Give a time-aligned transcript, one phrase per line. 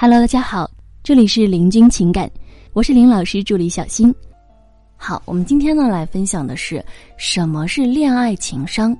[0.00, 0.70] Hello，大家好，
[1.02, 2.30] 这里是林君情感，
[2.72, 4.14] 我是林老师助理小新。
[4.96, 6.80] 好，我们今天呢来分享的是
[7.16, 8.96] 什么是恋爱情商。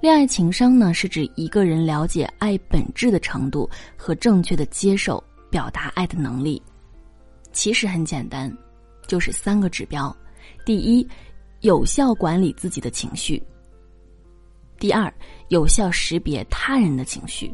[0.00, 6.60] 恋爱情商呢是指一个人了解爱本质的程度和正确的接受、表达爱的能力。
[7.52, 8.52] 其实很简单，
[9.06, 10.14] 就是三个指标：
[10.66, 11.06] 第一，
[11.60, 13.40] 有效管理自己的情绪；
[14.80, 15.14] 第二，
[15.46, 17.48] 有效识别他人的情绪；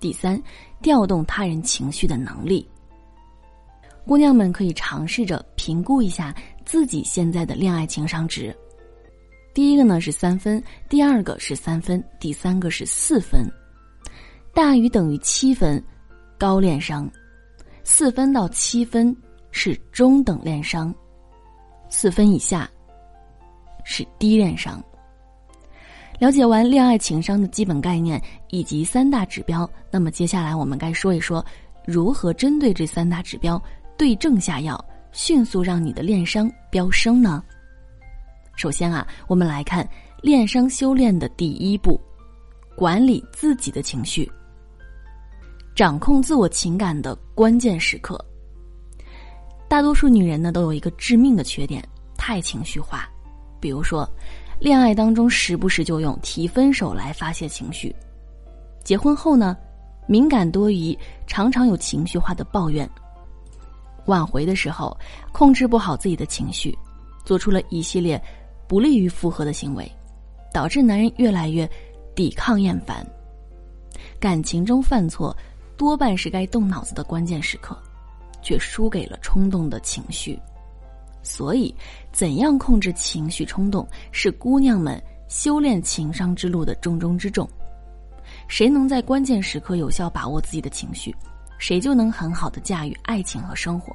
[0.00, 0.40] 第三。
[0.82, 2.68] 调动他人情绪的能力，
[4.06, 6.32] 姑娘们可以尝试着评估一下
[6.66, 8.54] 自己现在的恋爱情商值。
[9.54, 13.50] 第一个呢是三分，第二个是三分，第三个是四分。
[14.52, 15.82] 大于等于七分，
[16.38, 17.08] 高恋商；
[17.82, 19.16] 四分到七分
[19.50, 20.92] 是中等恋商；
[21.88, 22.70] 四分以下
[23.82, 24.80] 是低恋商。
[26.18, 31.44] 了解完恋爱情商的基本概念以及三大指标，那么接下来我们该说一说，
[31.84, 33.62] 如何针对这三大指标
[33.98, 37.44] 对症下药，迅速让你的恋商飙升呢？
[38.56, 39.86] 首先啊，我们来看
[40.22, 42.00] 恋商修炼的第一步，
[42.74, 44.30] 管理自己的情绪，
[45.74, 48.18] 掌控自我情感的关键时刻。
[49.68, 53.06] 大多数女人呢都有一个致命的缺点，太情绪化，
[53.60, 54.08] 比如说。
[54.58, 57.94] 恋爱当中时不时就用提分手来发泄情绪，
[58.82, 59.54] 结婚后呢，
[60.06, 62.88] 敏感多疑，常常有情绪化的抱怨。
[64.06, 64.96] 挽回的时候
[65.30, 66.76] 控制不好自己的情绪，
[67.24, 68.20] 做出了一系列
[68.66, 69.90] 不利于复合的行为，
[70.54, 71.68] 导致男人越来越
[72.14, 73.06] 抵抗厌烦。
[74.18, 75.36] 感情中犯错
[75.76, 77.76] 多半是该动脑子的关键时刻，
[78.40, 80.38] 却输给了冲动的情绪。
[81.26, 81.74] 所以，
[82.12, 87.48] 怎样控制情绪冲动，是姑娘们修炼情商之路的重中之重。
[88.46, 91.14] 谁能在关键时刻有效把握自己的情绪，
[91.58, 93.94] 谁就能很好的驾驭爱情和生活。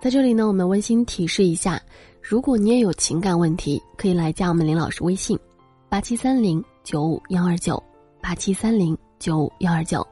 [0.00, 1.80] 在这里呢，我们温馨提示一下：
[2.20, 5.38] 如果你也有情感问题，可以来加我们林老师微信：
[5.88, 7.80] 八七三零九五幺二九
[8.20, 10.04] 八七三零九五幺二九。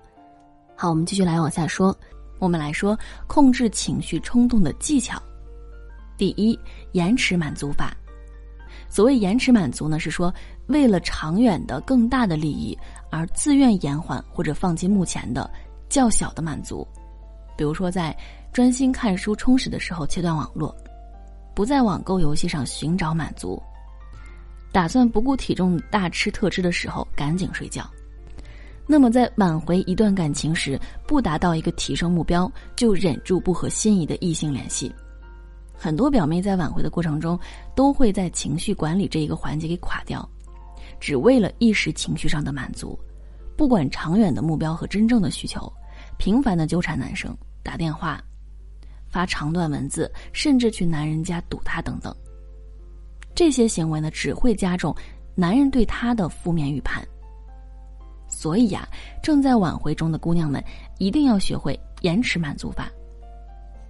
[0.76, 1.94] 好，我们继续来往下说。
[2.38, 5.22] 我们来说控制情绪冲动的技巧。
[6.20, 6.58] 第一，
[6.92, 7.96] 延迟满足法。
[8.90, 10.30] 所谓延迟满足呢，是说
[10.66, 12.78] 为了长远的更大的利益
[13.10, 15.50] 而自愿延缓或者放弃目前的
[15.88, 16.86] 较小的满足。
[17.56, 18.14] 比如说，在
[18.52, 20.76] 专心看书充实的时候切断网络，
[21.54, 23.58] 不在网购游戏上寻找满足，
[24.70, 27.90] 打算不顾体重大吃特吃的时候赶紧睡觉。
[28.86, 34.94] 那么在挽回一段感情时，不达到一个提升目标，就忍住不和心仪的异性联系。
[35.82, 37.40] 很多表妹在挽回的过程中，
[37.74, 40.28] 都会在情绪管理这一个环节给垮掉，
[41.00, 42.98] 只为了一时情绪上的满足，
[43.56, 45.72] 不管长远的目标和真正的需求，
[46.18, 48.22] 频繁的纠缠男生，打电话，
[49.08, 52.14] 发长段文字，甚至去男人家堵他等等。
[53.34, 54.94] 这些行为呢，只会加重
[55.34, 57.02] 男人对她的负面预判。
[58.28, 58.86] 所以呀，
[59.22, 60.62] 正在挽回中的姑娘们，
[60.98, 62.90] 一定要学会延迟满足法。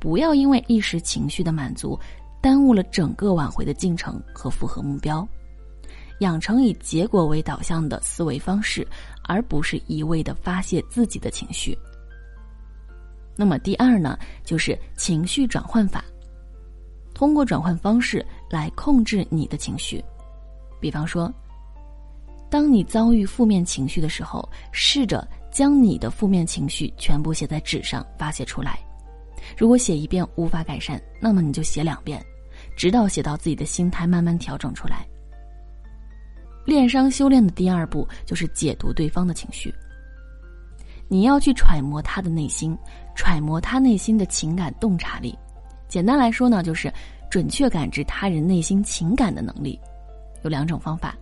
[0.01, 1.99] 不要因为一时情绪的满足，
[2.41, 5.27] 耽误了整个挽回的进程和复合目标。
[6.21, 8.87] 养成以结果为导向的思维方式，
[9.25, 11.77] 而不是一味的发泄自己的情绪。
[13.37, 16.05] 那么第二呢，就是情绪转换法。
[17.15, 20.03] 通过转换方式来控制你的情绪。
[20.81, 21.33] 比方说，
[22.51, 28.79] 当你遭遇负面情绪的时候，试着将你的负面情绪全部写在纸上发泄出来。
[29.57, 32.25] 如果写一遍无法改善，那么你就写两遍，
[32.77, 35.07] 直到写到自己的心态慢慢调整出来。
[36.65, 39.75] 恋商修炼的第二步就是解读对方的情绪。
[41.09, 42.77] 你要去揣摩他的内心，
[43.17, 45.37] 揣摩他内心的情感洞察力。
[45.89, 46.93] 简单来说呢，就是
[47.29, 49.79] 准确感知他人内心情感的能力。
[50.45, 51.17] 有两种方法，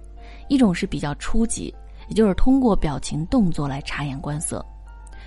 [0.48, 1.74] 一种是比较初级，
[2.08, 4.62] 也就是通过表情动作来察言观色。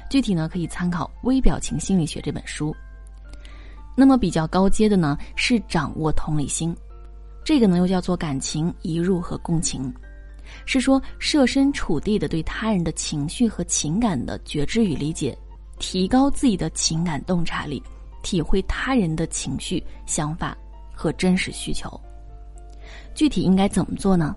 [0.10, 2.76] 具体呢，可以参考《微表情心理学》这本书。
[3.96, 6.76] 那么比较高阶的呢，是掌握同理心，
[7.43, 9.93] 这个呢又叫做感情移入和共情，
[10.66, 15.38] 是说设身处地的对他人的情绪和情感的觉知与理解，
[15.79, 17.82] 提高自己的情感洞察力，
[18.23, 20.58] 体会他人的情绪、想法
[20.94, 21.99] 和真实需求。
[23.14, 24.35] 具体应该怎么做呢？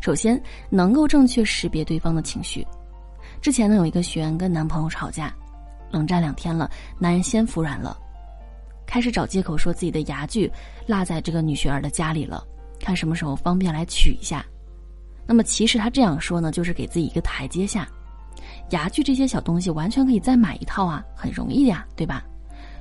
[0.00, 0.40] 首先，
[0.70, 2.66] 能够正确识别对方的情绪。
[3.40, 5.34] 之前呢，有一个学员跟男朋友吵架，
[5.90, 7.98] 冷战两天了，男人先服软了，
[8.88, 10.50] 开始找借口说自己的牙具
[10.86, 12.42] 落在这个女学员的家里了，
[12.80, 14.42] 看什么时候方便来取一下。
[15.26, 17.86] 那么其实他这样说呢，就是给自己一个台阶下，
[18.70, 22.24] 牙具这些小东西完全可以再买一套啊，很容易呀，对吧？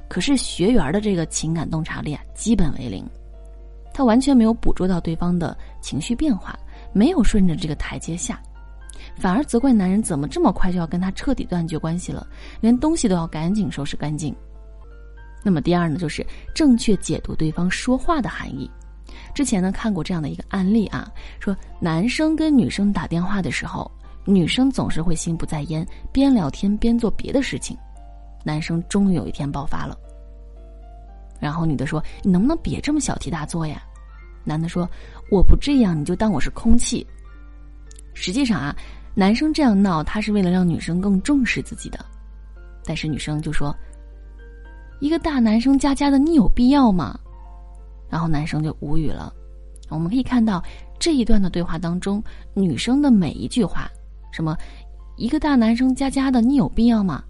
[0.07, 3.05] 可是学员的这个情感洞察力啊，基本为零，
[3.93, 6.57] 他完全没有捕捉到对方的情绪变化，
[6.93, 8.41] 没有顺着这个台阶下，
[9.17, 12.25] 反而责怪男人怎么这么快就要跟他彻底断绝关系了，
[12.61, 14.33] 连东西都要赶紧收拾干净。
[15.43, 18.69] 那么第二呢，就是正确解读对方说话的含义。
[19.33, 23.89] 之前呢看过这样的一个案例啊，说男生跟女生打电话的时候，
[24.25, 27.77] 女生总是会心不在焉，边聊天边做别的事情。
[28.43, 29.97] 男生终于有一天爆发了，
[31.39, 33.81] 然后女的说：“你能不能别这么小题大做呀？”
[34.43, 34.89] 男的说
[35.29, 37.05] ：“我不这样，你就当我是空气。”
[38.15, 38.75] 实际上啊，
[39.13, 42.03] 男生这样闹，他是为了让女生更重视自己的。
[42.85, 43.75] 但是女生就说
[44.99, 47.17] ：“一个大男生家家的，你有必要吗？”
[48.09, 49.33] 然后男生就无语了。
[49.89, 50.61] 我们可以看到
[50.99, 52.23] 这一段的对话当中，
[52.53, 53.89] 女生的每一句话，
[54.31, 54.57] 什么
[55.15, 57.23] “一个大男生家家的，你有必要吗？”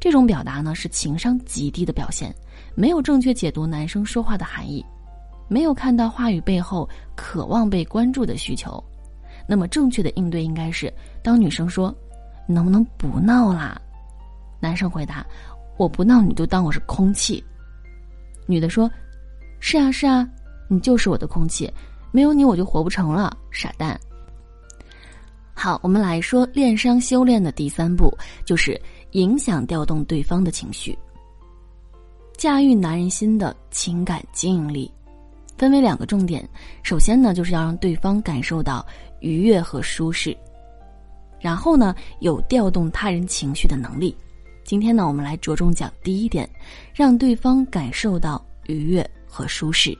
[0.00, 2.34] 这种表达呢是情商极低的表现，
[2.74, 4.84] 没有正确解读男生说话的含义，
[5.48, 8.82] 没有看到话语背后渴望被关注的需求。
[9.46, 10.92] 那么正确的应对应该是，
[11.22, 11.94] 当女生说
[12.46, 13.80] “能不能不闹啦”，
[14.60, 15.24] 男生回答
[15.76, 17.42] “我不闹，你就当我是空气”。
[18.46, 18.90] 女的说
[19.60, 20.28] ：“是啊是啊，
[20.68, 21.72] 你就是我的空气，
[22.12, 23.98] 没有你我就活不成了，傻蛋。”
[25.54, 28.80] 好，我们来说恋商修炼的第三步，就是。
[29.14, 30.98] 影响调动对方的情绪，
[32.36, 34.90] 驾驭男人心的情感经营力，
[35.56, 36.44] 分为两个重点。
[36.82, 38.84] 首先呢，就是要让对方感受到
[39.20, 40.36] 愉悦和舒适，
[41.38, 44.12] 然后呢，有调动他人情绪的能力。
[44.64, 46.48] 今天呢，我们来着重讲第一点，
[46.94, 49.96] 让对方感受到愉悦和舒适。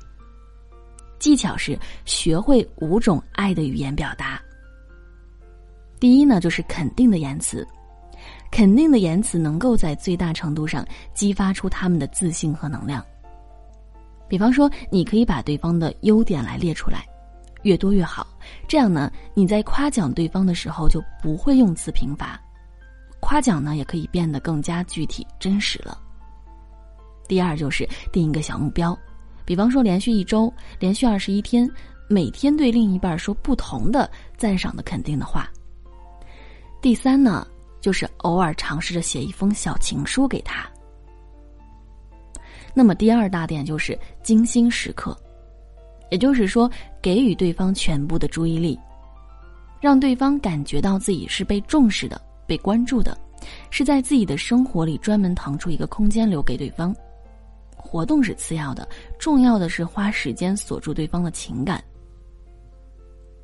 [1.18, 4.40] 技巧是学会五种爱的语言表达。
[6.00, 7.66] 第一呢，就是肯定的言辞。
[8.50, 13.04] 肯定的言辞能够在最大程度上激发出他们的自信和能量。
[14.28, 17.04] 比方说，你可以把对方的优点来列出来，
[17.62, 18.26] 越多越好。
[18.66, 22.40] 这样呢，你在夸奖对方的时候就不会用词贫乏，
[23.24, 25.98] 夸奖呢也可以变得更加具体真实了。
[27.26, 28.96] 第二就是定一个小目标，
[29.46, 31.66] 比方说连续一周、连续二十一天，
[32.06, 35.48] 每天对另一半说不同的赞赏的肯定的话。
[36.82, 37.46] 第三呢？
[37.80, 40.66] 就是偶尔尝试着写一封小情书给他。
[42.74, 45.14] 那么第二大点就是精心时刻，
[46.10, 46.70] 也就是说
[47.02, 48.78] 给予对方全部的注意力，
[49.80, 53.16] 让对方感觉到自己是被重视的、被关注的，
[53.70, 56.94] 是在自己的生活里专门腾出一个空间留给对方。
[57.76, 58.88] 活动是次要的，
[59.18, 61.82] 重要的是花时间锁住对方的情感。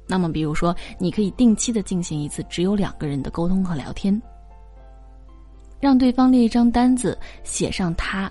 [0.06, 4.20] 那么，比如说，你可以定期的进行一次只有两个人的沟通和聊天，
[5.78, 8.28] 让对方列一张单子，写上他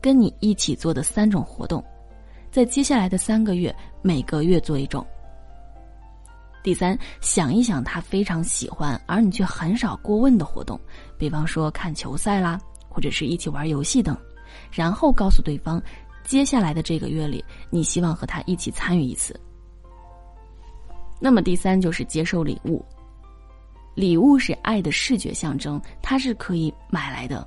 [0.00, 1.82] 跟你一起做的三种活动，
[2.52, 5.04] 在接下来的三个月，每个月做一种。
[6.62, 10.78] 第三，想一想他非常喜欢而你却很少过问的活动，
[11.16, 14.16] 比方说看球赛啦，或者是一起玩游戏等，
[14.70, 15.80] 然后告诉对方，
[16.24, 19.38] 接下来的这个月里，你希望和他一起参与一次。
[21.20, 22.84] 那么第三就是接受礼物，
[23.94, 27.46] 礼物是爱的视觉象征，它是可以买来的，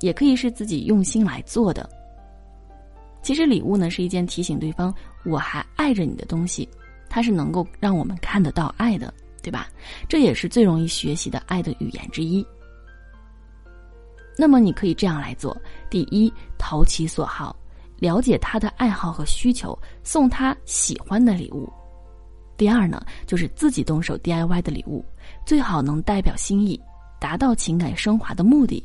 [0.00, 1.88] 也可以是自己用心来做的。
[3.22, 6.68] 其实礼物呢是一件提醒对方我还爱着你的东西，
[7.08, 9.12] 它是能够让我们看得到爱的，
[9.42, 9.68] 对吧？
[10.08, 12.46] 这也是最容易学习的爱的语言之一。
[14.36, 15.56] 那么你可以这样来做：
[15.90, 17.56] 第一，投其所好，
[17.98, 21.68] 了解他的爱好和需求，送他喜欢的礼物。
[22.56, 25.04] 第二呢，就是自己动手 DIY 的礼物，
[25.44, 26.80] 最好能代表心意，
[27.20, 28.84] 达到情感升华的目的。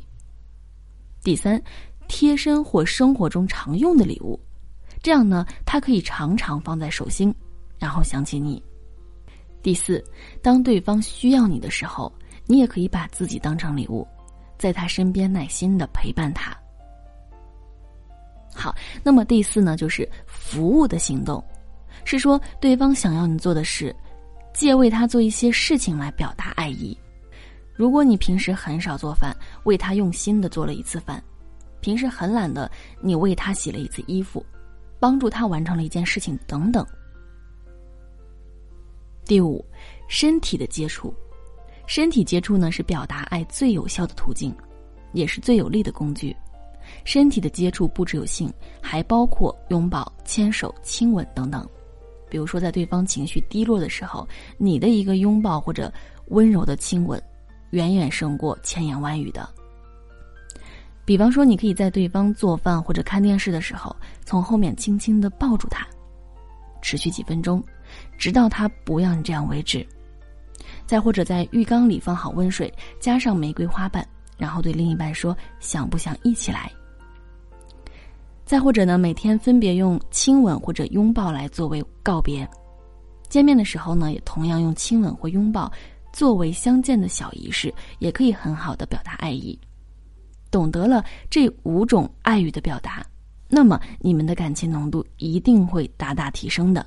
[1.22, 1.62] 第三，
[2.08, 4.38] 贴身或生活中常用的礼物，
[5.02, 7.34] 这样呢，它可以常常放在手心，
[7.84, 8.62] 然后想起你。
[9.62, 10.02] 第四，
[10.40, 12.10] 当对方需要你的时候，
[12.46, 14.08] 你也可以把自己当成礼物，
[14.56, 16.56] 在他身边耐心的陪伴他。
[18.54, 21.44] 好，那么第四呢，就是服务的行动。
[22.06, 23.94] 是说对方想要你做的事，
[24.54, 26.96] 借为他做一些事情来表达爱意。
[27.74, 31.20] 如果你平时很少做饭，为他用心的做了一次饭；
[31.82, 32.70] 平时很懒的，
[33.02, 34.42] 你为他洗了一次衣服，
[34.98, 36.86] 帮助他完成了一件事情等等。
[39.24, 39.64] 第五，
[40.08, 41.12] 身体的接触，
[41.86, 44.54] 身体接触呢是表达爱最有效的途径，
[45.12, 46.34] 也是最有力的工具。
[47.04, 51.66] 身体的接触不只有性，还包括拥抱、牵手、亲吻等等。
[52.28, 54.28] 比如说，在对方情绪低落的时候，
[54.58, 55.92] 你的一个拥抱或者
[56.28, 57.22] 温柔的亲吻，
[57.70, 59.48] 远远胜过千言万语的。
[61.06, 65.86] 比方说，你可以在对方做饭或者看电视的时候，从后面轻轻的抱住他，
[66.82, 67.62] 持续几分钟，
[68.18, 69.86] 直到他不要你这样为止。
[70.86, 74.06] 再或者在浴缸里放好温水，加上玫瑰花瓣，
[74.36, 76.70] 然后对另一半说：“想不想一起来？”
[78.44, 82.48] 再或者呢，每天分别用亲吻或者拥抱来作为告别。
[83.28, 85.72] 见面的时候呢，也同样用亲吻或拥抱
[86.12, 89.58] 作为相见的小仪式，也可以很好的表达爱意。
[90.50, 93.04] 懂得了这五种爱语的表达，
[93.48, 96.86] 那么你们的感情浓度一定会大大提升的。